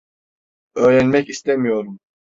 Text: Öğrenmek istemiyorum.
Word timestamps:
Öğrenmek 0.75 1.29
istemiyorum. 1.29 1.99